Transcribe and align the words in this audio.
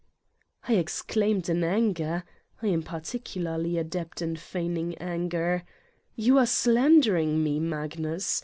I 0.67 0.73
exclaimed 0.77 1.47
in 1.47 1.63
anger 1.63 2.23
(I 2.59 2.69
am 2.69 2.81
particularly 2.81 3.77
adept 3.77 4.19
in 4.19 4.35
feigning 4.35 4.97
anger): 4.97 5.63
"You 6.15 6.39
are 6.39 6.47
slandering 6.47 7.43
me, 7.43 7.59
Magnus! 7.59 8.39